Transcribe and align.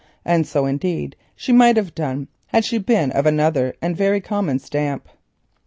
And 0.25 0.47
so 0.47 0.65
indeed 0.65 1.15
she 1.35 1.51
might 1.51 1.77
have 1.77 1.93
done 1.93 2.27
had 2.47 2.65
she 2.65 2.79
been 2.79 3.11
of 3.11 3.27
another 3.27 3.75
and 3.83 3.99
more 3.99 4.19
common 4.19 4.57
stamp. 4.57 5.07